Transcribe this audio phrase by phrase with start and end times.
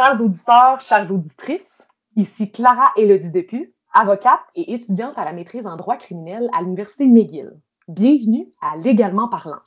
[0.00, 5.76] Chers auditeurs, chères auditrices, ici Clara Elodie Depu, avocate et étudiante à la maîtrise en
[5.76, 7.60] droit criminel à l'Université McGill.
[7.86, 9.58] Bienvenue à Légalement parlant.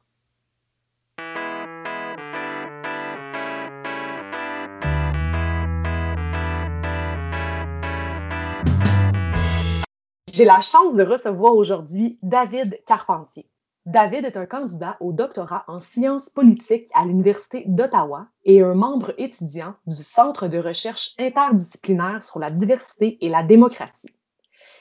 [10.31, 13.47] J'ai la chance de recevoir aujourd'hui David Carpentier.
[13.85, 19.13] David est un candidat au doctorat en sciences politiques à l'Université d'Ottawa et un membre
[19.17, 24.15] étudiant du Centre de recherche interdisciplinaire sur la diversité et la démocratie.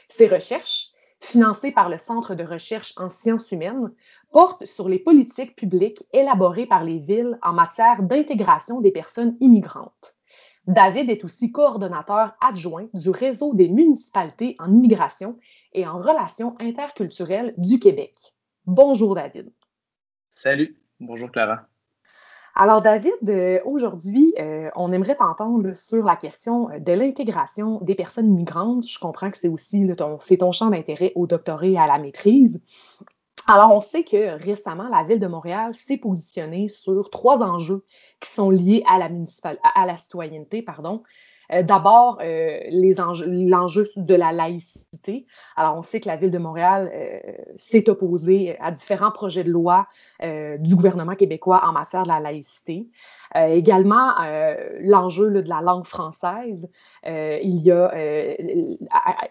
[0.09, 3.93] Ses recherches, financées par le Centre de recherche en sciences humaines,
[4.31, 10.15] portent sur les politiques publiques élaborées par les villes en matière d'intégration des personnes immigrantes.
[10.69, 15.39] David est aussi coordonnateur adjoint du réseau des municipalités en immigration
[15.73, 18.15] et en relations interculturelles du Québec.
[18.67, 19.53] Bonjour David.
[20.31, 21.67] Salut, bonjour Clara.
[22.55, 28.29] Alors David, euh, aujourd'hui, euh, on aimerait t'entendre sur la question de l'intégration des personnes
[28.29, 28.87] migrantes.
[28.87, 32.61] Je comprends que c'est aussi ton, ton champ d'intérêt au doctorat et à la maîtrise.
[33.49, 37.85] Alors, on sait que récemment, la ville de Montréal s'est positionnée sur trois enjeux
[38.21, 39.11] qui sont liés à la,
[39.75, 41.09] à la citoyenneté, pardon, euh,
[41.61, 45.27] d'abord, euh, l'enjeu de la laïcité.
[45.57, 47.19] Alors, on sait que la Ville de Montréal euh,
[47.57, 49.87] s'est opposée à différents projets de loi
[50.61, 52.89] du gouvernement québécois en matière de la laïcité.
[53.35, 54.13] également,
[54.81, 56.71] l'enjeu de la langue française.
[57.05, 57.93] il, y a,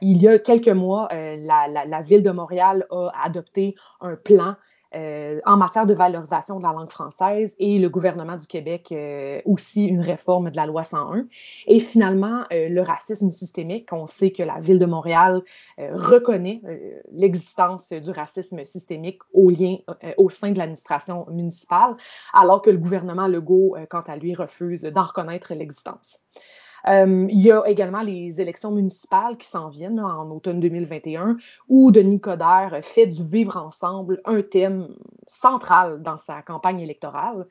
[0.02, 4.58] il y a quelques mois, la, la Ville de Montréal a adopté un plan
[4.94, 9.42] euh, en matière de valorisation de la langue française et le gouvernement du Québec euh,
[9.45, 11.28] aussi une réforme de la loi 101.
[11.67, 15.42] Et finalement, euh, le racisme systémique, on sait que la ville de Montréal
[15.78, 16.62] reconnaît
[17.12, 19.52] l'existence du racisme systémique au,
[20.17, 21.95] au sein de l'administration municipale,
[22.34, 26.19] alors que le gouvernement Legault, quant à lui, refuse d'en reconnaître l'existence.
[26.88, 31.38] Euh, il y a également les élections municipales qui s'en viennent en automne 2021,
[31.70, 34.90] où Denis Coderre fait du vivre ensemble un thème
[35.28, 37.47] central dans sa campagne électorale.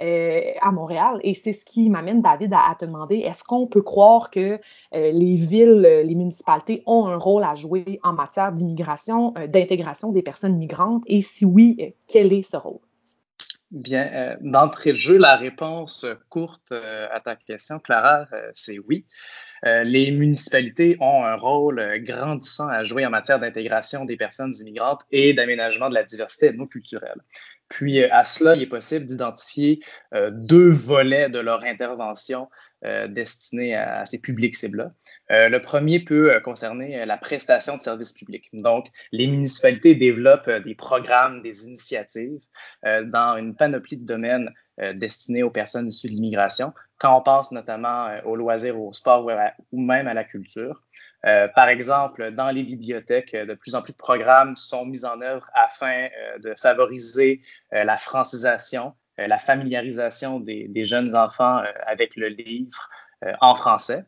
[0.00, 1.20] Euh, à Montréal.
[1.22, 4.58] Et c'est ce qui m'amène, David, à, te demander, est-ce qu'on peut croire que euh,
[4.90, 10.56] les villes, les municipalités ont un rôle à jouer en matière d'immigration, d'intégration des personnes
[10.56, 11.04] migrantes?
[11.06, 12.80] Et si oui, quel est ce rôle?
[13.74, 18.78] Bien, euh, d'entrée de jeu, la réponse courte euh, à ta question, Clara, euh, c'est
[18.78, 19.04] oui.
[19.64, 25.34] les municipalités ont un rôle grandissant à jouer en matière d'intégration des personnes immigrantes et
[25.34, 27.20] d'aménagement de la diversité ethno-culturelle.
[27.68, 29.80] Puis à cela, il est possible d'identifier
[30.30, 32.48] deux volets de leur intervention
[32.84, 34.92] euh, destinés à, ces publics cibles-là.
[35.30, 38.50] Euh, le premier peut euh, concerner la prestation de services publics.
[38.52, 42.40] Donc, les municipalités développent des programmes, des initiatives
[42.82, 44.50] dans une panoplie de domaines
[44.94, 49.26] destinés aux personnes issues de l'immigration, quand on pense notamment aux loisirs, au sport
[49.72, 50.82] ou, même à la culture.
[51.22, 55.48] par exemple, dans les bibliothèques, de plus en plus de programmes sont mis en œuvre
[55.54, 56.08] afin
[56.42, 57.40] de favoriser
[57.70, 62.88] la francisation euh, la familiarisation des, jeunes enfants euh, avec le livre
[63.24, 64.04] euh, en français.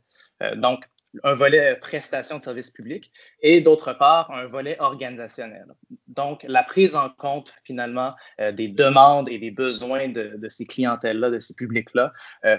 [0.56, 0.84] donc,
[1.24, 5.64] un volet prestation de services publics et d'autre part un volet organisationnel.
[6.08, 8.14] Donc, la prise en compte finalement
[8.52, 12.12] des demandes et des besoins de, ces clientèles-là, de ces publics-là,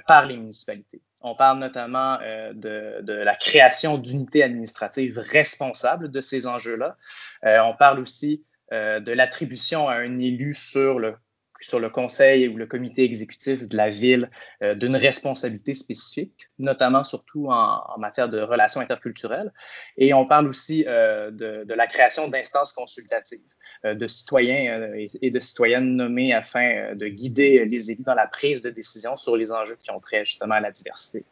[0.08, 1.04] par les municipalités.
[1.22, 6.98] On parle notamment de, la création d'unités administratives responsables de ces enjeux-là.
[7.44, 11.16] on parle aussi de l'attribution à un élu sur le
[11.62, 14.30] sur le conseil ou le comité exécutif de la ville
[14.62, 19.52] euh, d'une responsabilité spécifique, notamment surtout en, matière de relations interculturelles.
[19.98, 23.40] Et on parle aussi euh, de, la création d'instances consultatives,
[23.86, 24.92] euh, de citoyens
[25.22, 29.36] et, de citoyennes nommés afin de guider les élus dans la prise de décision sur
[29.36, 31.26] les enjeux qui ont trait justement à la diversité.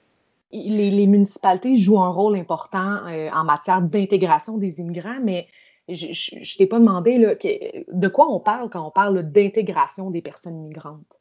[0.52, 5.48] Les, les municipalités jouent un rôle important en matière d'intégration des immigrants, mais
[5.90, 10.22] je, je, t'ai pas demandé là, de quoi on parle quand on parle d'intégration des
[10.22, 11.20] personnes migrantes?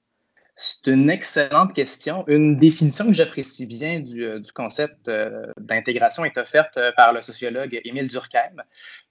[0.56, 2.24] C'est une excellente question.
[2.28, 7.22] Une définition que j'apprécie bien du, euh, concept euh, d'intégration est offerte euh, par le
[7.22, 8.62] sociologue Émile Durkheim.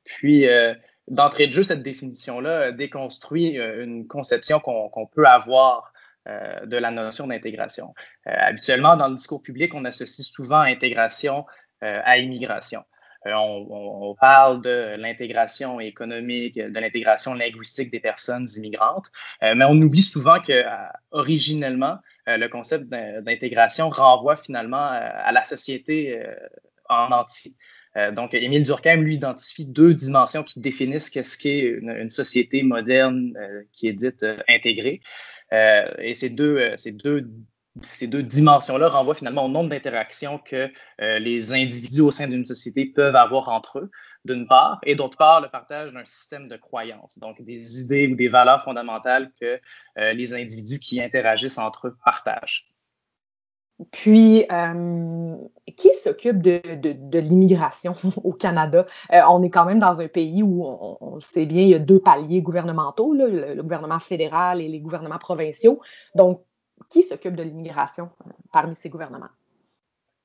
[0.05, 0.45] Puis,
[1.07, 5.93] d'entrée de jeu, cette définition-là déconstruit une conception qu'on peut avoir
[6.25, 7.93] de la notion d'intégration.
[8.25, 11.45] habituellement, dans le discours public, on associe souvent intégration
[11.81, 12.83] à immigration.
[13.25, 19.07] Euh, on, parle de l'intégration économique, de l'intégration linguistique des personnes immigrantes,
[19.41, 20.65] euh, mais on oublie souvent que euh,
[21.11, 26.17] originellement, le concept d'intégration renvoie finalement à la société
[26.87, 27.51] en entier.
[28.13, 33.33] donc, Émile Durkheim, lui, identifie deux dimensions qui définissent qu'est-ce qu'est une, société moderne
[33.73, 35.01] qui est dite intégrée.
[35.51, 37.27] et ces deux, ces deux
[37.81, 40.71] ces deux dimensions-là renvoient finalement au nombre d'interactions que
[41.01, 43.91] euh, les individus au sein d'une société peuvent avoir entre eux,
[44.25, 48.15] d'une part, et d'autre part, le partage d'un système de croyances, donc des idées ou
[48.15, 49.59] des valeurs fondamentales que
[49.97, 52.69] euh, les individus qui interagissent entre eux partagent.
[53.91, 55.35] Puis, euh,
[55.75, 58.85] qui s'occupe de, l'immigration au Canada?
[59.09, 61.99] On est quand même dans un pays où on, sait bien, il y a deux
[61.99, 65.81] paliers gouvernementaux, le, le, gouvernement fédéral et les gouvernements provinciaux.
[66.13, 66.43] Donc,
[66.89, 69.29] qui s'occupe de l'immigration euh, parmi ces gouvernements?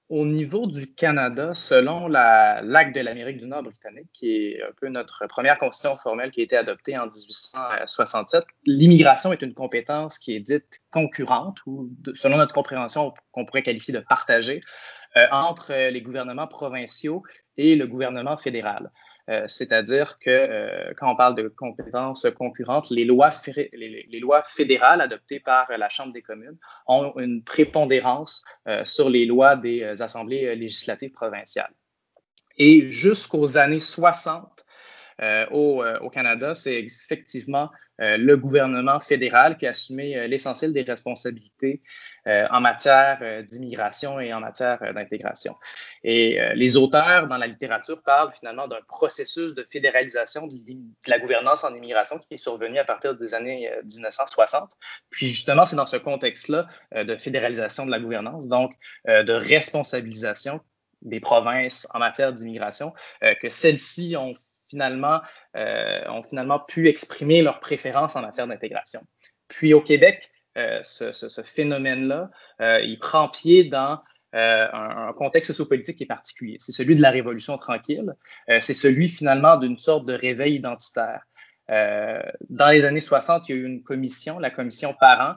[0.08, 4.88] Au niveau du Canada, selon l'acte de l'Amérique du Nord britannique, qui est un peu
[4.88, 10.34] notre première constitution formelle qui a été adoptée en 1867, l'immigration est une compétence qui
[10.34, 14.62] est dite concurrente ou, selon notre compréhension, qu'on pourrait qualifier de partagée
[15.32, 17.22] entre les gouvernements provinciaux
[17.56, 18.90] et le gouvernement fédéral.
[19.28, 23.30] Euh, c'est-à-dire que euh, quand on parle de compétences concurrentes, les lois,
[23.74, 26.56] les, lois fédérales adoptées par la Chambre des communes
[26.86, 28.44] ont une prépondérance
[28.84, 31.72] sur les lois des assemblées législatives provinciales.
[32.56, 34.64] Et jusqu'aux années 60,
[35.20, 37.70] euh, euh, au, Canada, c'est effectivement
[38.00, 41.82] euh, le gouvernement fédéral qui a assumé l'essentiel des responsabilités
[42.26, 45.56] en matière d'immigration et en matière d'intégration.
[46.04, 50.54] Et les auteurs dans la littérature parlent finalement d'un processus de fédéralisation de
[51.06, 54.72] la gouvernance en immigration qui est survenu à partir des années 1960.
[55.08, 58.74] Puis justement, c'est dans ce contexte-là de fédéralisation de la gouvernance, donc
[59.06, 60.60] de responsabilisation
[61.00, 62.92] des provinces en matière d'immigration,
[63.22, 64.34] que celles-ci ont
[64.68, 65.20] finalement,
[65.56, 69.00] euh, ont finalement pu exprimer leurs préférences en matière d'intégration.
[69.48, 72.30] Puis au Québec, euh, ce, phénomène-là,
[72.60, 74.00] euh, il prend pied dans
[74.32, 76.56] un, un, contexte sociopolitique qui est particulier.
[76.58, 78.12] C'est celui de la Révolution tranquille.
[78.60, 81.22] c'est celui finalement d'une sorte de réveil identitaire.
[81.68, 85.36] dans les années 60, il y a eu une commission, la commission Parents,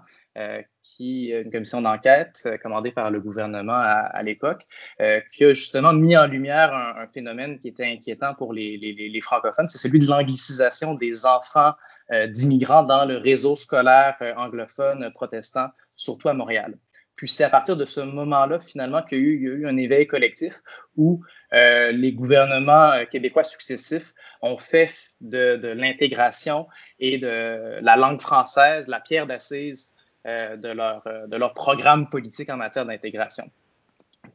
[0.81, 4.63] qui, une commission d'enquête euh, commandée par le gouvernement à, l'époque,
[4.99, 9.67] euh, qui a justement mis en lumière un, phénomène qui était inquiétant pour les, francophones,
[9.67, 11.73] c'est celui de l'anglicisation des enfants
[12.11, 16.77] euh, d'immigrants dans le réseau scolaire anglophone protestant, surtout à Montréal.
[17.15, 20.61] Puis c'est à partir de ce moment-là, finalement, qu'il y, a eu un éveil collectif
[20.95, 21.21] où
[21.53, 26.67] euh, les gouvernements québécois successifs ont fait de, de l'intégration
[26.99, 32.07] et de la langue française la pierre d'assise euh, de, leur, euh, de leur programme
[32.09, 33.49] politique en matière d'intégration.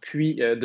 [0.00, 0.56] Puis, euh,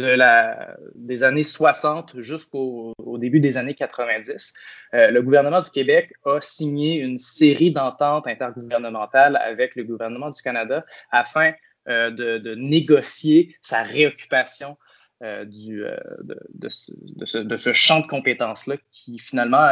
[0.95, 4.56] des années 60 jusqu'au début des années 90,
[4.94, 10.83] le gouvernement du Québec a signé une série d'ententes intergouvernementales avec le gouvernement du Canada
[11.12, 11.53] afin
[11.88, 14.77] de, négocier sa réoccupation
[15.21, 15.47] de,
[16.68, 19.69] ce, champ de compétences-là qui finalement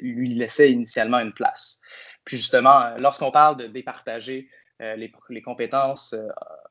[0.00, 1.80] lui laissait initialement une place.
[2.24, 6.28] Puis justement, lorsqu'on parle de départager euh, les, les, compétences, euh,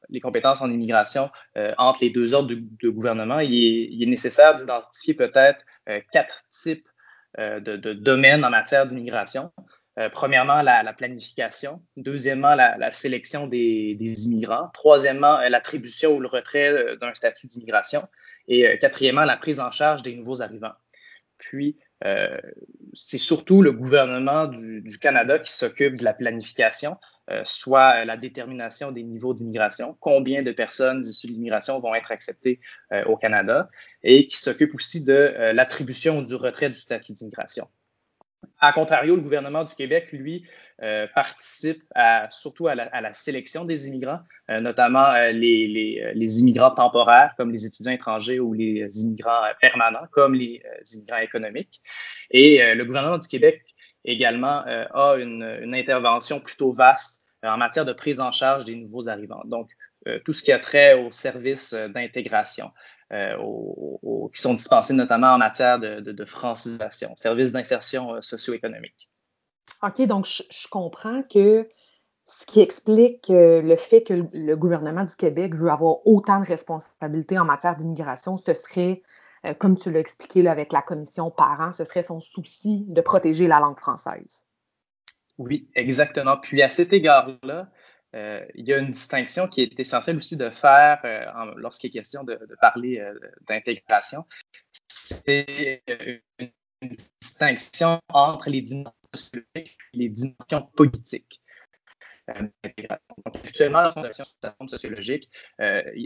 [0.10, 5.13] les compétences en immigration euh, entre les deux ordres de, gouvernement, il est, nécessaire d'identifier
[5.13, 5.66] peut-être
[6.12, 6.88] quatre types
[7.38, 9.52] de, domaines en matière d'immigration.
[10.13, 11.81] premièrement, la, la, planification.
[11.98, 14.69] Deuxièmement, la, sélection des, immigrants.
[14.74, 18.08] Troisièmement, l'attribution ou le retrait d'un statut d'immigration.
[18.48, 20.75] Et quatrièmement, la prise en charge des nouveaux arrivants.
[21.38, 22.38] Puis, euh,
[22.94, 26.98] c'est surtout le gouvernement du Canada qui s'occupe de la planification,
[27.31, 32.12] euh, soit la détermination des niveaux d'immigration, combien de personnes issues de l'immigration vont être
[32.12, 32.60] acceptées
[32.92, 33.70] euh, au Canada,
[34.03, 37.67] et qui s'occupe aussi de euh, l'attribution du retrait du statut d'immigration.
[38.60, 40.46] A contrario, le gouvernement du Québec, lui,
[40.82, 46.39] euh, participe à, surtout à la, à sélection des immigrants, euh, notamment euh, les, les,
[46.39, 50.62] immigrants temporaires, comme les étudiants étrangers, ou les immigrants permanents, comme les
[50.94, 51.82] immigrants économiques.
[52.32, 53.75] Et le gouvernement du Québec
[54.05, 59.43] également a une, intervention plutôt vaste en matière de prise en charge des nouveaux arrivants.
[59.45, 59.71] Donc,
[60.24, 62.71] tout ce qui a trait au service d'intégration,
[63.13, 63.38] euh,
[64.33, 69.12] qui sont dispensés notamment en matière de, francisation, services d'insertion euh, socio-économique.
[69.83, 71.69] OK, donc je, comprends que
[72.25, 76.47] ce qui explique euh, le fait que le gouvernement du Québec veut avoir autant de
[76.47, 79.03] responsabilités en matière d'immigration, ce serait,
[79.46, 83.48] euh, comme tu l'as expliqué avec la commission parents, ce serait son souci de protéger
[83.48, 84.44] la langue française.
[85.38, 86.38] Oui, exactement.
[86.38, 87.70] Puis à cet égard-là,
[88.16, 91.25] euh, il y a une distinction qui est essentielle aussi de faire euh,
[91.58, 93.04] lorsqu'il est question de, parler
[93.48, 94.25] d'intégration.
[94.86, 95.84] C'est
[96.40, 101.42] une distinction entre les dimensions sociologiques et les dimensions politiques.
[102.27, 104.25] Actuellement, la Fondation
[104.67, 105.29] sociologique,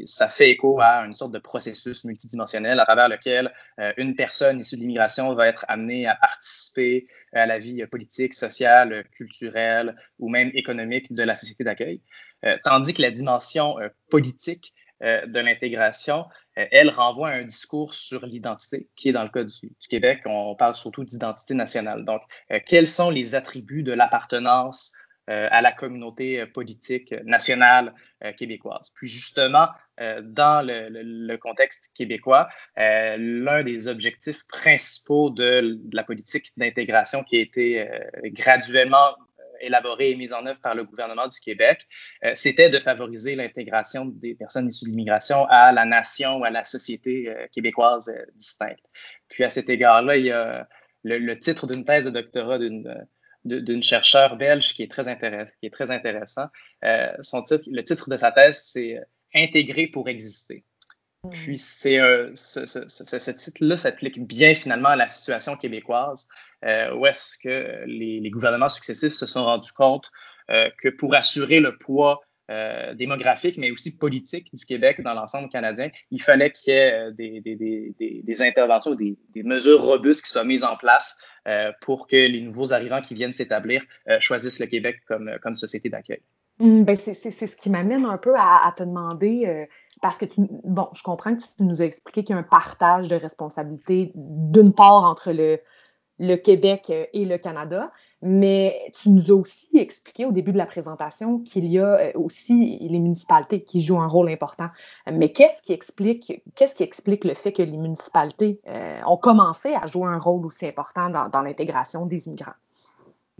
[0.05, 3.53] ça fait écho à une sorte de processus multidimensionnel à travers lequel
[3.97, 9.05] une personne issue de l'immigration va être amenée à participer à la vie politique, sociale,
[9.11, 12.01] culturelle ou même économique de la société d'accueil.
[12.63, 13.75] tandis que la dimension
[14.09, 16.25] politique euh, de l'intégration,
[16.57, 20.19] euh, elle renvoie à un discours sur l'identité, qui est dans le cas du, Québec,
[20.25, 22.03] on parle surtout d'identité nationale.
[22.03, 22.21] Donc,
[22.51, 24.91] euh, quels sont les attributs de l'appartenance
[25.29, 27.93] à la communauté politique nationale
[28.37, 28.91] québécoise.
[28.95, 29.67] Puis justement,
[29.97, 37.87] dans le, contexte québécois, l'un des objectifs principaux de, la politique d'intégration qui a été
[38.25, 39.15] graduellement
[39.61, 41.87] élaborée et mise en œuvre par le gouvernement du Québec,
[42.23, 46.49] euh, c'était de favoriser l'intégration des personnes issues de l'immigration à la nation ou à
[46.49, 48.83] la société euh, québécoise euh, distincte.
[49.29, 50.67] Puis à cet égard-là, il y a
[51.03, 53.07] le, titre d'une thèse de doctorat d'une
[53.45, 56.47] d'une chercheure belge qui est très, intéressant, qui est très intéressant.
[57.21, 58.99] son titre, le titre de sa thèse, c'est
[59.35, 60.63] Intégrer pour exister.
[61.29, 61.99] Puis c'est
[62.33, 66.27] ce, ce, ce, ce titre-là s'applique bien finalement à la situation québécoise,
[66.65, 70.11] euh, où est-ce que les, les, gouvernements successifs se sont rendus compte
[70.49, 75.49] euh, que pour assurer le poids euh, démographique, mais aussi politique du Québec dans l'ensemble
[75.49, 80.25] canadien, il fallait qu'il y ait euh, des, des, des, des interventions, des, mesures robustes
[80.25, 83.83] qui soient mises en place euh, pour que les nouveaux arrivants qui viennent s'établir
[84.19, 86.21] choisissent le Québec comme, comme société d'accueil.
[86.59, 89.67] Mmh, ben c'est ce qui m'amène un peu à, à te demander
[90.01, 92.43] parce que tu, bon, je comprends que tu nous as expliqué qu'il y a un
[92.43, 95.59] partage de responsabilités d'une part entre le,
[96.19, 100.57] le Québec euh, et le Canada, mais tu nous as aussi expliqué au début de
[100.57, 104.69] la présentation qu'il y a euh, aussi les municipalités qui jouent un rôle important.
[105.11, 106.43] Mais qu'est-ce qui explique,
[107.23, 111.29] le fait que les municipalités euh, ont commencé à jouer un rôle aussi important dans,
[111.29, 112.53] dans l'intégration des immigrants?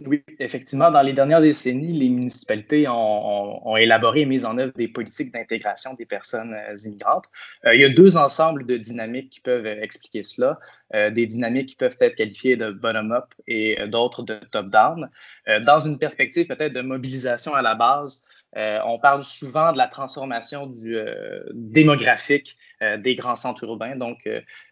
[0.06, 4.88] Oui, effectivement, dans les dernières décennies, les municipalités ont, élaboré et mis en œuvre des
[4.88, 7.26] politiques d'intégration des personnes euh, immigrantes.
[7.66, 10.58] Euh, il y a deux ensembles de dynamiques qui peuvent euh, expliquer cela.
[10.92, 15.08] des dynamiques qui peuvent être qualifiées de bottom-up et d'autres de top-down.
[15.64, 18.24] dans une perspective peut-être de mobilisation à la base,
[18.56, 20.70] on parle souvent de la transformation
[21.52, 22.58] démographique
[22.98, 23.94] des grands centres urbains.
[23.96, 24.28] Donc,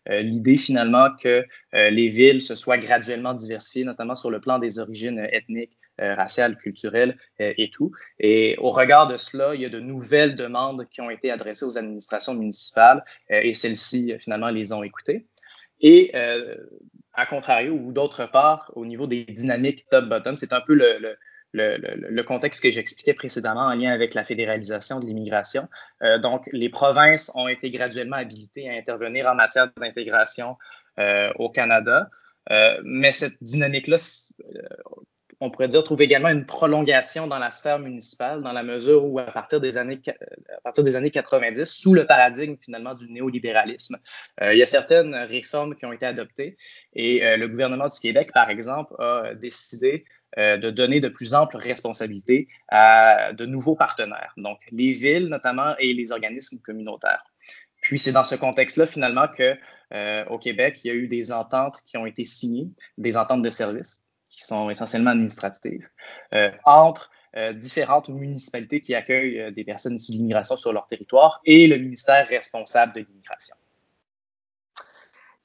[0.09, 5.18] l'idée finalement que les villes se soient graduellement diversifiées, notamment sur le plan des origines
[5.33, 7.91] ethniques, raciales, culturelles et tout.
[8.21, 11.65] Et au regard de cela, il y a de nouvelles demandes qui ont été adressées
[11.65, 15.27] aux administrations municipales et celles-ci finalement les ont écoutées.
[15.81, 16.13] Et
[17.19, 20.75] à contrario, ou d'autre part, au niveau des dynamiques top-bottom, c'est un peu
[21.53, 25.69] le contexte que j'expliquais précédemment en lien avec la fédéralisation de l'immigration.
[26.03, 30.57] Euh, donc, les provinces ont été graduellement habilitées à intervenir en matière d'intégration
[31.01, 32.09] euh, au Canada.
[32.51, 33.97] Euh, mais cette dynamique-là,
[35.41, 39.19] on pourrait dire, trouve également une prolongation dans la sphère municipale, dans la mesure où,
[39.19, 43.99] à partir des années, à partir des années 90, sous le paradigme finalement du néolibéralisme,
[44.43, 46.57] il y a certaines réformes qui ont été adoptées
[46.95, 50.05] et le gouvernement du Québec, par exemple, a décidé
[50.37, 55.75] euh, de donner de plus amples responsabilités à de nouveaux partenaires, donc les villes notamment
[55.79, 57.25] et les organismes communautaires.
[57.89, 59.57] Puis c'est dans ce contexte-là finalement que
[59.95, 62.69] euh, au Québec, il y a eu des ententes qui ont été signées,
[62.99, 65.89] des ententes de services qui sont essentiellement administratives,
[66.35, 67.11] euh, entre
[67.55, 72.93] différentes municipalités qui accueillent des personnes issues l'immigration sur leur territoire et le ministère responsable
[72.95, 73.55] de l'immigration.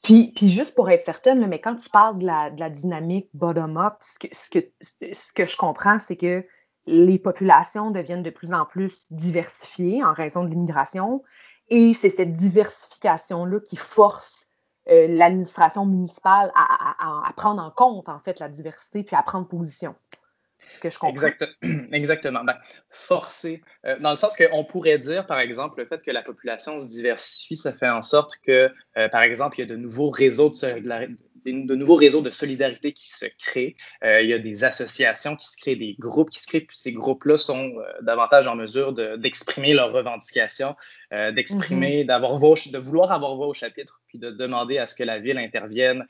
[0.02, 3.30] Puis, puis juste pour être certaine, mais quand tu parles de la, de la dynamique
[3.34, 6.46] bottom-up, ce que, ce, que, ce que je comprends, c'est que
[6.88, 11.24] les populations deviennent de plus en plus diversifiées en raison de l'immigration.
[11.70, 14.46] Et c'est cette diversification-là qui force
[14.90, 19.96] euh, l'administration municipale à, prendre en compte, en fait, la diversité puis à prendre position
[20.80, 21.30] que je comprends.
[21.92, 22.44] exactement.
[22.44, 22.56] Ben,
[22.90, 26.80] forcer, euh, dans le sens qu'on pourrait dire, par exemple, le fait que la population
[26.80, 30.10] se diversifie, ça fait en sorte que, euh, par exemple, il y a de nouveaux
[30.10, 33.76] réseaux de, de nouveaux réseaux de solidarité qui se créent.
[34.04, 36.78] Euh, il y a des associations qui se créent, des groupes qui se créent, puis
[36.78, 40.76] ces groupes-là sont euh, davantage en mesure d'exprimer leurs revendications,
[41.14, 42.08] euh, d'exprimer, mm-hmm.
[42.08, 45.38] d'avoir de vouloir avoir voix au chapitre, puis de demander à ce que la ville
[45.38, 46.06] intervienne,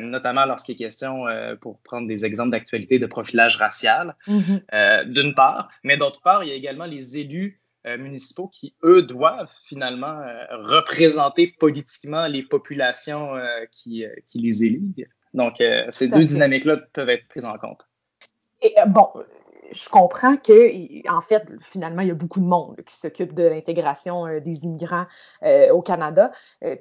[0.00, 1.24] notamment lorsqu'il est question,
[1.60, 5.12] pour prendre des exemples d'actualité, de profilage racial, mm-hmm.
[5.12, 7.60] d'une part, mais d'autre part, il y a également les élus
[7.96, 15.06] municipaux qui, eux, doivent finalement euh, représenter politiquement les populations euh, qui, qui, les élisent.
[15.34, 17.86] Donc, ces deux dynamiques-là peuvent être prises en compte.
[18.62, 19.08] Et, bon,
[19.70, 23.42] je comprends que, en fait, finalement, il y a beaucoup de monde qui s'occupe de
[23.42, 25.04] l'intégration des immigrants
[25.70, 26.32] au Canada.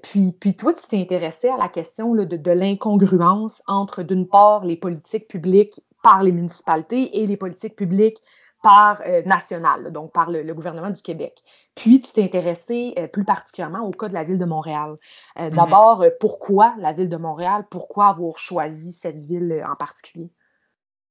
[0.01, 4.63] puis, puis toi, tu t'es intéressé à la question de, de l'incongruence entre, d'une part,
[4.63, 8.21] les politiques publiques par les municipalités et les politiques publiques
[8.63, 11.43] par national, donc par le, gouvernement du Québec.
[11.75, 14.97] Puis, tu t'es intéressé plus particulièrement au cas de la ville de Montréal.
[15.37, 15.55] Mm-hmm.
[15.55, 17.65] D'abord, pourquoi la ville de Montréal?
[17.69, 20.31] Pourquoi avoir choisi cette ville en particulier?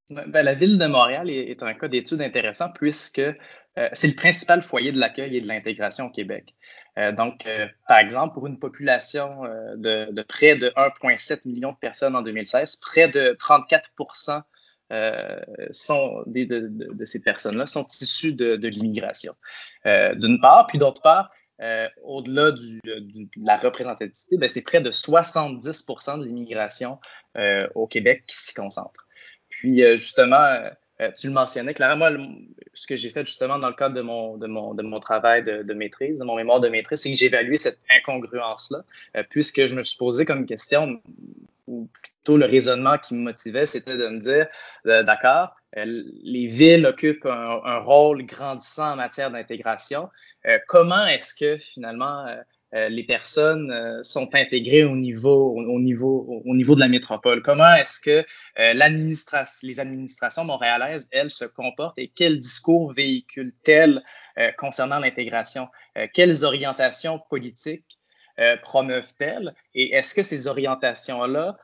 [0.09, 4.62] Ben, la ville de Montréal est, un cas d'étude intéressant puisque euh, c'est le principal
[4.62, 6.55] foyer de l'accueil et de l'intégration au Québec.
[6.97, 9.43] Euh, donc, euh, par exemple, pour une population
[9.76, 13.91] de, près de 1,7 million de personnes en 2016, près de 34
[15.71, 19.35] sont, de, ces personnes-là sont issues de, l'immigration.
[19.85, 21.31] D'une part, puis d'autre part,
[22.02, 22.81] au-delà de
[23.45, 26.99] la représentativité, ben, c'est près de 70% de l'immigration
[27.75, 29.07] au Québec qui s'y concentre.
[29.57, 30.47] Puis euh, justement,
[31.00, 32.11] euh, euh, tu le mentionnais, Clara, moi,
[32.75, 36.37] ce que j'ai fait justement dans le cadre de mon, travail de, maîtrise, de mon
[36.37, 38.85] mémoire de maîtrise, c'est que j'ai évalué cette incongruence-là,
[39.31, 41.00] puisque je me suis posé comme question,
[41.67, 44.47] ou plutôt le raisonnement qui me motivait, c'était de me dire,
[45.05, 50.09] d'accord, les villes occupent un, rôle grandissant en matière d'intégration.
[50.67, 52.26] comment est-ce que finalement
[52.75, 57.43] euh, les personnes euh, sont intégrées au niveau, au, niveau, au niveau de la métropole?
[57.43, 58.25] Comment est-ce que
[58.59, 58.73] euh,
[59.63, 64.03] les administrations montréalaises, elles, se comportent et quel discours véhiculent-elles
[64.59, 65.69] concernant l'intégration?
[66.13, 67.99] quelles orientations politiques
[68.63, 69.55] promeuvent-elles?
[69.75, 71.57] Et est-ce que ces orientations-là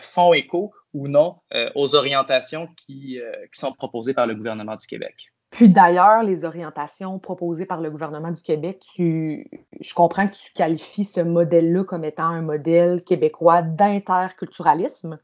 [0.00, 1.36] font écho ou non
[1.74, 3.20] aux orientations qui,
[3.52, 5.32] qui sont proposées par le gouvernement du Québec?
[5.52, 9.46] Puis d'ailleurs, les orientations proposées par le gouvernement du Québec, tu,
[9.80, 15.18] je comprends que tu qualifies ce modèle-là comme étant un modèle québécois d'interculturalisme.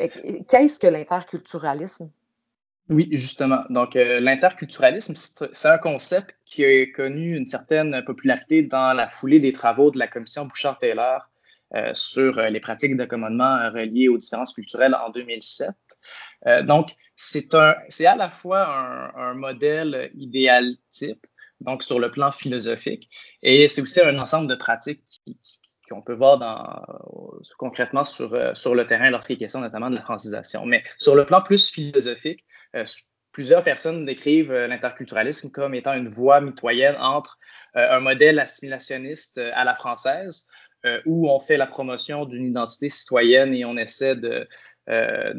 [0.00, 0.06] Euh,
[0.48, 2.10] qu'est-ce que l'interculturalisme?
[2.90, 3.62] Oui, justement.
[3.70, 9.40] Donc, euh, l'interculturalisme, c'est un concept qui a connu une certaine popularité dans la foulée
[9.40, 11.28] des travaux de la commission Bouchard-Taylor
[11.94, 15.70] sur les pratiques d'accommodement reliées aux différences culturelles en 2007.
[16.46, 18.68] Euh, donc, c'est à la fois
[19.16, 21.26] un, modèle idéal type,
[21.60, 23.08] donc sur le plan philosophique,
[23.42, 25.22] et c'est aussi un ensemble de pratiques
[25.88, 26.86] qu'on peut voir
[27.58, 30.64] concrètement sur, euh, sur le terrain lorsqu'il est question notamment de la francisation.
[30.64, 32.44] Mais sur le plan plus philosophique,
[32.76, 32.84] euh,
[33.32, 37.38] plusieurs personnes décrivent l'interculturalisme comme étant une voie mitoyenne entre
[37.74, 40.46] un modèle assimilationniste à la française,
[41.06, 44.48] où on fait la promotion d'une identité citoyenne et on essaie de,
[44.88, 45.32] euh,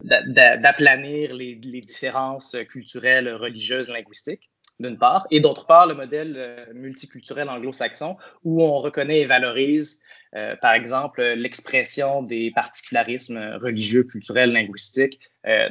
[0.00, 7.50] d'aplanir les, différences culturelles, religieuses, linguistiques, d'une part, et d'autre part, le modèle euh, multiculturel
[7.50, 10.00] anglo-saxon, où on reconnaît et valorise,
[10.34, 15.20] euh, par exemple, l'expression des particularismes religieux, culturels, linguistiques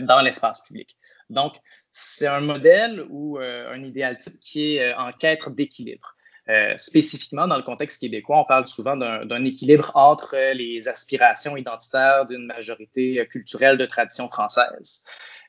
[0.01, 0.97] dans l'espace public.
[1.31, 1.55] Donc,
[1.91, 6.15] c'est un modèle ou un idéal type qui est en quête d'équilibre.
[6.49, 12.25] Euh, spécifiquement, dans le contexte québécois, on parle souvent d'un équilibre entre les aspirations identitaires
[12.25, 15.03] d'une majorité culturelle de tradition française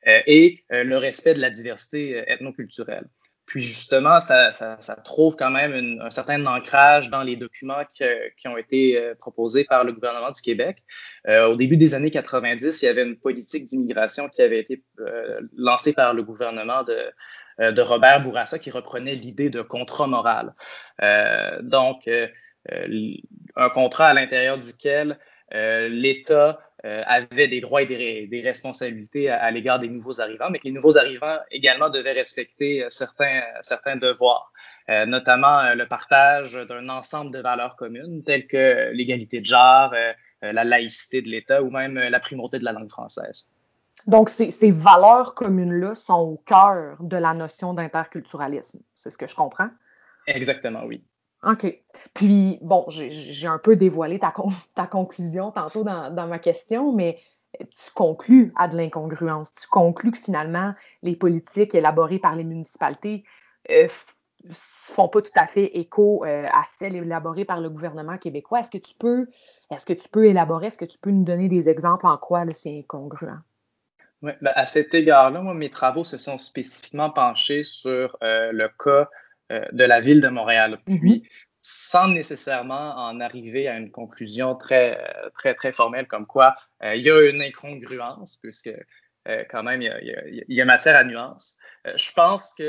[0.09, 3.07] euh, et euh, le respect de la diversité ethnoculturelle.
[3.47, 4.51] Puis justement, ça,
[5.05, 9.95] trouve quand même un certain ancrage dans les documents qui, ont été proposés par le
[9.95, 10.85] gouvernement du Québec.
[11.27, 14.85] Euh, au début des années 90, il y avait une politique d'immigration qui avait été
[15.57, 17.11] lancée par le gouvernement de, euh,
[17.59, 20.55] de Robert Bourassa qui reprenait l'idée de contrat moral.
[21.03, 22.29] Euh, donc, euh,
[23.57, 25.19] un contrat à l'intérieur duquel
[25.51, 30.73] l'État avait des droits et des, responsabilités à, l'égard des nouveaux arrivants, mais que les
[30.73, 34.53] nouveaux arrivants également devaient respecter certains, certains devoirs,
[35.07, 39.95] notamment le partage d'un ensemble de valeurs communes telles que l'égalité de genre,
[40.43, 43.51] la laïcité de l'État ou même la primauté de la langue française.
[44.09, 48.81] Donc, ces, ces valeurs communes-là sont au cœur de la notion d'interculturalisme.
[48.95, 49.69] C'est ce que je comprends?
[50.27, 51.05] Exactement, oui.
[51.45, 51.67] OK.
[52.15, 54.33] Puis, bon, j'ai un peu dévoilé ta,
[54.75, 57.19] ta conclusion tantôt dans, dans, ma question, mais
[57.59, 59.53] tu conclus à de l'incongruence.
[59.53, 63.25] Tu conclus que finalement, les politiques élaborées par les municipalités
[63.71, 63.89] euh,
[64.53, 68.61] font pas tout à fait écho euh, à celles élaborées par le gouvernement québécois.
[68.61, 69.29] Est-ce que tu peux,
[69.71, 72.45] est-ce que tu peux élaborer, est-ce que tu peux nous donner des exemples en quoi
[72.55, 73.39] c'est incongruent?
[74.23, 78.69] Ouais, ben à cet égard-là, moi, mes travaux se sont spécifiquement penchés sur euh, le
[78.69, 79.09] cas
[79.53, 80.81] euh, de la ville de Montréal.
[80.89, 81.01] Mm-hmm.
[81.01, 81.29] Puis,
[81.61, 84.99] sans nécessairement en arriver à une conclusion très,
[85.35, 88.71] très, très formelle comme quoi euh, il y a une incongruence, puisque
[89.51, 91.59] quand même, il y, a, il y a, matière à nuance.
[91.85, 92.65] je pense qu'il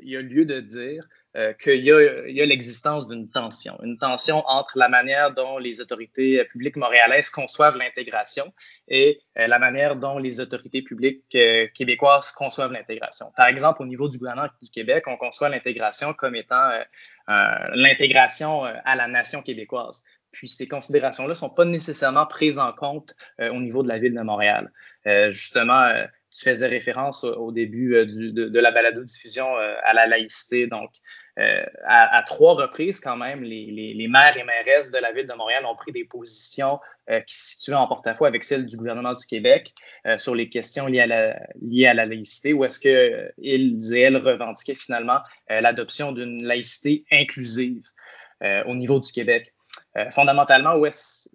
[0.00, 4.78] y a lieu de dire euh, qu'il y a, l'existence d'une tension, une tension entre
[4.78, 8.54] la manière dont les autorités publiques montréalaises conçoivent l'intégration
[8.88, 13.32] et euh, la manière dont les autorités publiques euh, québécoises conçoivent l'intégration.
[13.36, 16.70] Par exemple, au niveau du gouvernement du Québec, on conçoit l'intégration comme étant
[17.28, 20.02] l'intégration à la nation québécoise.
[20.32, 24.14] Puis ces considérations-là ne sont pas nécessairement prises en compte au niveau de la ville
[24.14, 24.72] de Montréal.
[25.30, 25.90] justement,
[26.36, 30.66] tu faisais référence au, début de, la balado-diffusion à la laïcité.
[30.66, 30.90] Donc,
[31.36, 35.74] à, trois reprises, quand même, les, maires et mairesses de la ville de Montréal ont
[35.74, 36.78] pris des positions
[37.26, 39.72] qui se situaient en porte-à-faux avec celles du gouvernement du Québec
[40.18, 44.16] sur les questions liées à la, liées à la laïcité, où est-ce qu'ils et elles
[44.18, 47.82] revendiquaient finalement l'adoption d'une laïcité inclusive
[48.66, 49.54] au niveau du Québec.
[49.96, 50.86] Euh, fondamentalement, où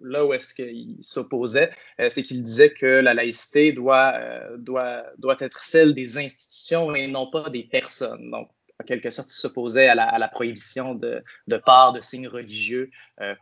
[0.02, 1.70] là où est-ce qu'il s'opposait,
[2.00, 6.94] euh, c'est qu'il disait que la laïcité doit, euh, doit, doit être celle des institutions
[6.94, 8.30] et non pas des personnes.
[8.30, 12.00] Donc, en quelque sorte, il s'opposait à la, à la, prohibition de, de part de
[12.00, 12.90] signes religieux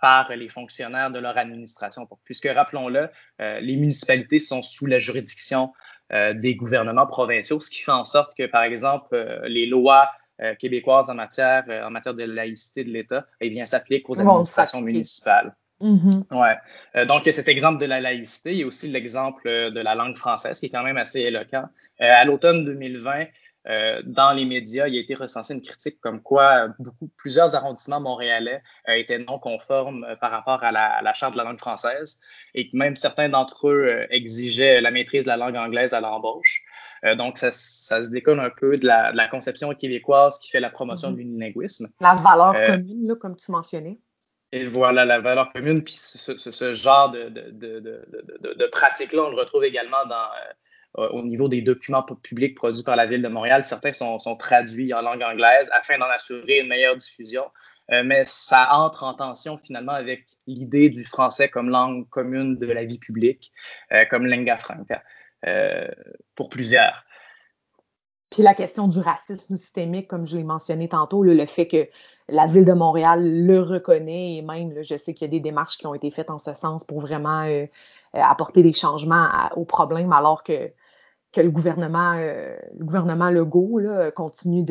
[0.02, 2.06] par les fonctionnaires de leur administration.
[2.24, 5.72] Puisque, rappelons-le, les municipalités sont sous la juridiction
[6.11, 10.11] des gouvernements provinciaux, ce qui fait en sorte que, par exemple, les lois
[10.59, 14.81] québécoise en matière, euh, en matière de laïcité de l'État, eh bien, s'applique aux administrations
[14.81, 15.55] municipales.
[15.81, 16.38] Mm-hmm.
[16.38, 16.57] Ouais.
[16.96, 20.16] Euh, donc, cet exemple de la laïcité, il y a aussi l'exemple de la langue
[20.16, 21.64] française qui est quand même assez éloquent.
[21.98, 23.26] à l'automne 2020,
[23.66, 28.62] dans les médias, il a été recensé une critique comme quoi beaucoup, plusieurs arrondissements montréalais
[28.88, 32.20] étaient non conformes par rapport à la, à la, charte de la langue française
[32.55, 36.64] et que même certains d'entre eux exigeaient la maîtrise de la langue anglaise à l'embauche.
[37.05, 41.11] Euh, donc, ça, se décolle un peu de la, conception québécoise qui fait la promotion
[41.11, 41.14] mm-hmm.
[41.14, 41.88] de l'unilinguisme.
[42.01, 43.99] La valeur euh, commune, là, comme tu mentionnais.
[44.53, 50.05] Et voilà, la valeur commune, puis ce, genre de, de, pratique-là, on le retrouve également
[50.09, 50.53] dans, euh,
[50.94, 53.64] au niveau des documents publics produits par la Ville de Montréal.
[53.64, 57.44] Certains sont, traduits en langue anglaise afin d'en assurer une meilleure diffusion.
[57.88, 62.85] mais ça entre en tension finalement avec l'idée du français comme langue commune de la
[62.85, 63.53] vie publique,
[64.11, 65.03] comme lingua franca.
[65.46, 65.88] Euh,
[66.35, 67.05] pour plusieurs.
[68.31, 71.88] Puis la question du racisme systémique, comme je l'ai mentionné tantôt, le fait que
[72.29, 75.79] la ville de Montréal le reconnaît et même, je sais qu'il y a des démarches
[75.79, 77.66] qui ont été faites en ce sens pour vraiment euh,
[78.14, 80.71] euh, apporter des changements au problème, alors que,
[81.33, 83.81] que le gouvernement, le gouvernement Legault
[84.14, 84.62] continue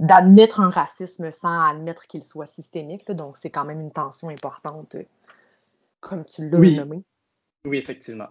[0.00, 3.10] d'admettre un racisme sans admettre qu'il soit systémique.
[3.12, 4.96] donc, c'est quand même une tension importante,
[6.00, 7.02] comme tu l'as nommé.
[7.66, 8.28] Oui, effectivement.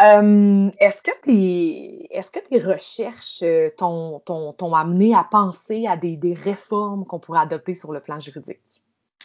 [0.00, 7.40] Euh, est-ce que tes, recherches euh, t'ont, amené à penser à des, réformes qu'on pourrait
[7.40, 8.82] adopter sur le plan juridique?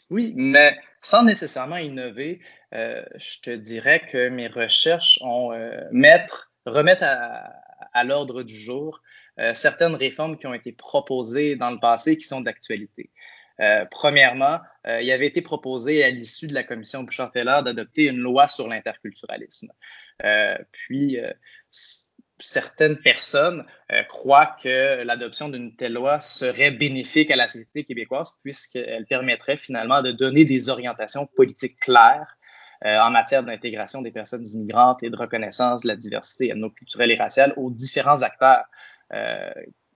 [0.09, 2.39] Oui, mais sans nécessairement innover,
[2.73, 5.51] euh, je te dirais que mes recherches ont
[5.91, 7.53] mettre, remettent à,
[7.93, 9.01] à l'ordre du jour
[9.53, 13.09] certaines réformes qui ont été proposées dans le passé et qui sont d'actualité.
[13.59, 18.17] Euh, premièrement, euh, il avait été proposé à l'issue de la commission Bouchard-Taylor d'adopter une
[18.17, 19.71] loi sur l'interculturalisme.
[20.23, 21.17] Euh, puis,
[22.39, 23.63] certaines personnes
[24.09, 30.01] croient que l'adoption d'une telle loi serait bénéfique à la société québécoise puisqu'elle permettrait finalement
[30.01, 32.37] de donner des orientations politiques claires
[32.83, 37.53] en matière d'intégration des personnes immigrantes et de reconnaissance de la diversité ethno-culturelle et raciale
[37.55, 38.65] aux différents acteurs,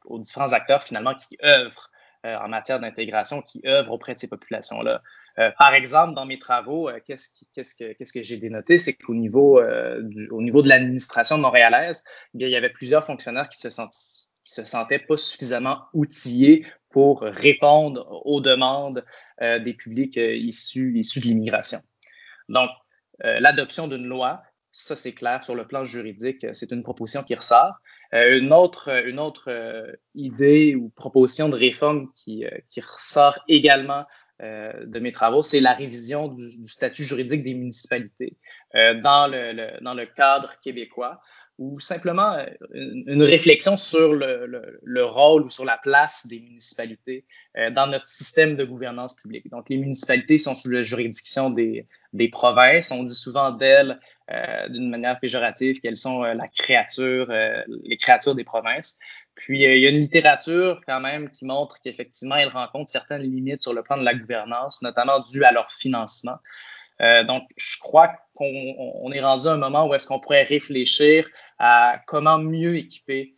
[0.06, 1.92] aux différents acteurs finalement qui œuvrent
[2.24, 5.02] en matière d'intégration qui œuvrent auprès de ces populations-là.
[5.40, 10.42] Euh, par exemple, dans mes travaux, euh, qu'est-ce, que, j'ai dénoté, c'est qu'au niveau, au
[10.42, 12.04] niveau de l'administration montréalaise,
[12.34, 13.70] eh il y avait plusieurs fonctionnaires qui se
[14.44, 19.04] se sentaient pas suffisamment outillés pour répondre aux demandes
[19.42, 21.80] des publics issus, issus de l'immigration.
[22.48, 22.70] Donc,
[23.20, 24.42] l'adoption d'une loi
[24.78, 27.74] ça, c'est clair sur le plan juridique, c'est une proposition qui ressort.
[28.14, 33.40] Euh, une autre, une autre euh, idée ou proposition de réforme qui, euh, qui ressort
[33.48, 34.06] également
[34.40, 38.38] de mes travaux, c'est la révision du, statut juridique des municipalités
[38.76, 41.22] dans, le, dans le cadre québécois
[41.58, 42.38] ou simplement
[42.72, 47.26] une, réflexion sur le, le, le, rôle ou sur la place des municipalités
[47.72, 49.50] dans notre système de gouvernance publique.
[49.50, 52.92] Donc, les municipalités sont sous la juridiction des, des provinces.
[52.92, 57.96] On dit souvent d'elles euh, d'une manière péjorative qu'elles sont euh, la créature, euh, les
[57.96, 59.00] créatures des provinces.
[59.36, 63.62] Puis il y a une littérature quand même qui montre qu'effectivement elles rencontrent certaines limites
[63.62, 66.38] sur le plan de la gouvernance, notamment dû à leur financement.
[67.00, 72.02] donc, je crois qu'on est rendu à un moment où est-ce qu'on pourrait réfléchir à
[72.08, 73.34] comment mieux équiper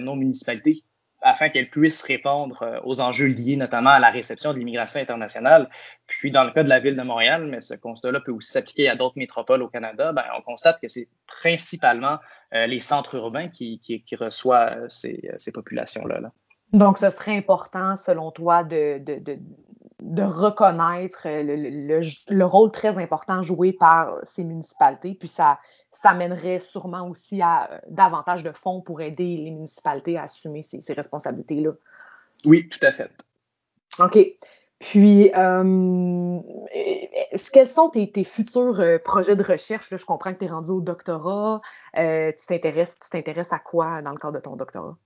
[0.00, 0.83] nos municipalités
[1.24, 5.68] afin qu'elles puissent répondre euh, aux enjeux liés notamment à la réception de l'immigration internationale.
[6.06, 8.88] Puis dans le cas de la ville de Montréal, mais ce constat-là peut aussi s'appliquer
[8.88, 12.18] à d'autres métropoles au Canada, ben, on constate que c'est principalement
[12.54, 16.20] euh, les centres urbains qui, qui, reçoivent ces, ces populations-là.
[16.20, 16.30] Là.
[16.74, 18.98] Donc, ce serait important, selon toi, de,
[20.04, 25.58] de reconnaître le, le, le, rôle très important joué par ces municipalités, puis ça,
[25.92, 30.62] ça mènerait sûrement aussi à euh, davantage de fonds pour aider les municipalités à assumer
[30.62, 31.70] ces, responsabilités-là.
[32.44, 33.10] Oui, tout à fait.
[33.98, 34.18] OK.
[34.78, 36.38] Puis, euh,
[37.52, 39.88] quels sont tes, futurs projets de recherche?
[39.90, 41.62] je comprends que tu es rendu au doctorat.
[41.94, 44.98] tu t'intéresses à quoi dans le cadre de ton doctorat?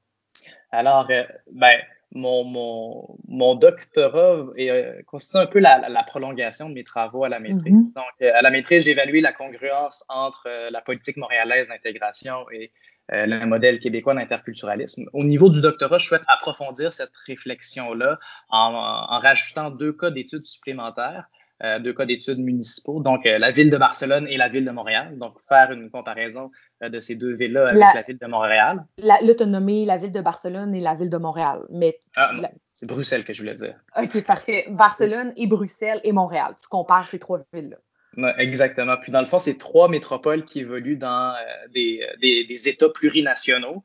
[0.72, 1.78] Alors, ben,
[2.14, 7.24] mon, mon, mon doctorat est, euh, constitue un peu la, la, prolongation de mes travaux
[7.24, 7.72] à la maîtrise.
[7.72, 7.94] Mm-hmm.
[7.94, 12.50] Donc, euh, à la maîtrise, j'ai évalué la congruence entre euh, la politique montréalaise d'intégration
[12.50, 12.70] et
[13.10, 15.08] le modèle québécois d'interculturalisme.
[15.14, 18.18] Au niveau du doctorat, je souhaite approfondir cette réflexion-là
[18.50, 21.24] en, en, rajoutant deux cas d'études supplémentaires.
[21.64, 24.70] Euh, deux cas d'études municipaux, donc euh, la ville de Barcelone et la ville de
[24.70, 25.18] Montréal.
[25.18, 26.52] Donc, faire une comparaison
[26.84, 28.84] euh, de ces deux villes-là avec la, ville de Montréal.
[29.22, 31.62] L'autonomie, la, ville de Barcelone et la ville de Montréal.
[31.70, 32.30] Mais ah,
[32.76, 33.74] c'est Bruxelles que je voulais dire.
[34.00, 34.66] OK, parfait.
[34.68, 36.54] Barcelone et Bruxelles et Montréal.
[36.62, 38.34] Tu compares ces trois villes-là.
[38.38, 38.96] Exactement.
[38.96, 41.34] Puis dans le fond, c'est trois métropoles qui évoluent dans
[41.74, 43.82] des, des, des, États plurinationaux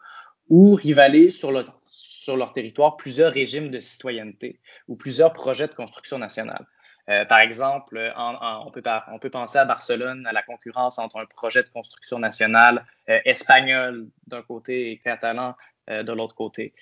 [0.48, 5.74] où rivalent sur, le, sur leur territoire plusieurs régimes de citoyenneté ou plusieurs projets de
[5.74, 6.66] construction nationale.
[7.10, 11.70] Euh, par exemple, on, peut penser à Barcelone, à la concurrence entre un projet de
[11.70, 15.56] construction nationale euh, espagnol d'un côté et catalan
[15.90, 16.74] euh, de l'autre côté.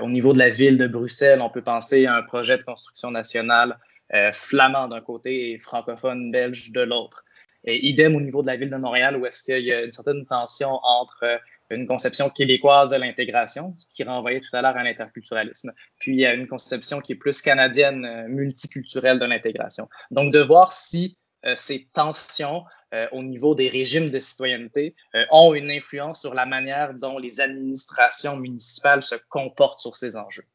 [0.00, 3.10] au niveau de la ville de Bruxelles, on peut penser à un projet de construction
[3.10, 3.78] nationale
[4.32, 7.24] flamand d'un côté et francophone belge de l'autre.
[7.64, 9.92] Et idem au niveau de la ville de Montréal, où est-ce qu'il y a une
[9.92, 11.36] certaine tension entre euh,
[11.70, 16.26] une conception québécoise de l'intégration, qui renvoyait tout à l'heure à l'interculturalisme, puis il y
[16.26, 19.88] a une conception qui est plus canadienne, euh, multiculturelle de l'intégration.
[20.10, 22.64] Donc, de voir si euh, ces tensions
[23.12, 24.96] au niveau des régimes de citoyenneté
[25.30, 30.46] ont une influence sur la manière dont les administrations municipales se comportent sur ces enjeux.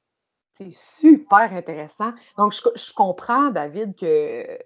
[0.57, 2.13] C'est super intéressant.
[2.39, 4.57] Donc, je, je comprends, David, que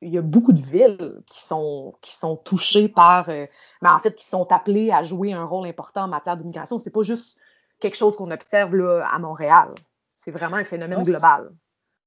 [0.00, 3.46] il y a beaucoup de villes qui sont, qui sont touchées par, mais euh,
[3.82, 6.78] ben, en fait, qui sont appelées à jouer un rôle important en matière d'immigration.
[6.78, 7.36] C'est pas juste
[7.80, 9.68] quelque chose qu'on observe là, à Montréal.
[10.16, 11.50] C'est vraiment un phénomène global.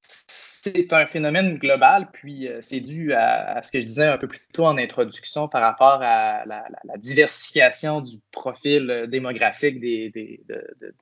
[0.01, 4.27] C'est un phénomène global, puis euh, c'est dû à, ce que je disais un peu
[4.27, 6.63] plus tôt en introduction par rapport à la,
[6.97, 10.41] diversification du profil euh, démographique des, des,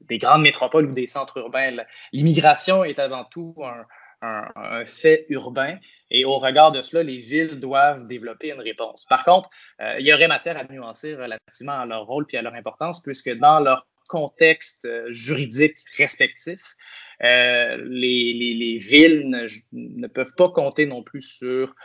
[0.02, 1.76] des grandes métropoles ou des centres urbains.
[2.14, 3.86] L'immigration est avant tout un,
[4.22, 5.78] un, fait urbain
[6.12, 9.06] et au regard de cela, les villes doivent développer une réponse.
[9.06, 9.50] Par contre,
[9.82, 13.02] euh, il y aurait matière à nuancer relativement à leur rôle puis à leur importance
[13.02, 16.76] puisque dans leur contexte euh, juridique respectif,
[17.24, 21.76] euh, les, les, villes ne, ne, peuvent pas compter non plus sur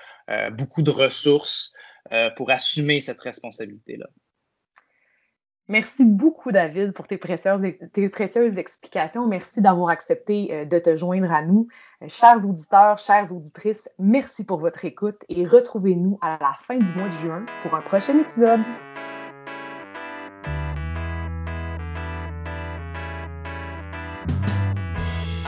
[0.52, 1.74] beaucoup de ressources
[2.36, 4.06] pour assumer cette responsabilité-là.
[5.70, 9.28] Merci beaucoup, David, pour tes précieuses, explications.
[9.28, 11.68] Merci d'avoir accepté euh, de te joindre à nous.
[12.02, 16.92] Euh, chers auditeurs, chères auditrices, merci pour votre écoute et retrouvez-nous à la fin du
[16.94, 18.62] mois de juin pour un prochain épisode.